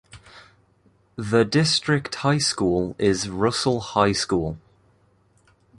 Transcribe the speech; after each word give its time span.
The 1.15 1.45
district 1.45 2.15
high 2.15 2.39
school 2.39 2.95
is 2.97 3.29
Russell 3.29 3.79
High 3.81 4.13
School. 4.13 4.57